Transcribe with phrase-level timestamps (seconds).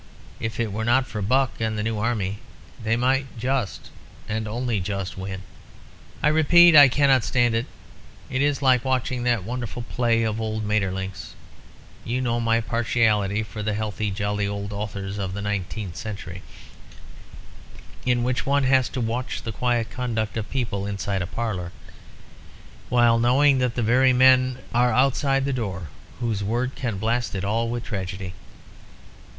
[0.39, 2.39] If it were not for Buck and the new army
[2.83, 3.91] they might just,
[4.27, 5.43] and only just, win.
[6.23, 7.67] "I repeat, I cannot stand it.
[8.27, 11.35] It is like watching that wonderful play of old Maeterlinck's
[12.03, 16.41] (you know my partiality for the healthy, jolly old authors of the nineteenth century),
[18.03, 21.71] in which one has to watch the quiet conduct of people inside a parlour,
[22.89, 25.89] while knowing that the very men are outside the door
[26.19, 28.33] whose word can blast it all with tragedy.